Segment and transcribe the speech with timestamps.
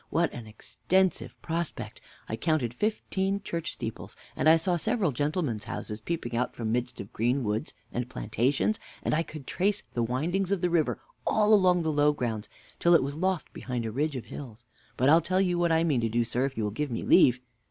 [0.09, 2.01] What an extensive prospect!
[2.27, 6.73] I counted fifteen church steeples; and I saw several gentlemen's houses peeping out from the
[6.73, 10.99] midst of green woods and plantations; and I could trace the windings of the river
[11.27, 14.65] all along the low grounds, till it was lost behind a ridge of hills.
[14.97, 17.03] But I'll tell you what I mean to do, sir, if you will give me
[17.03, 17.39] leave.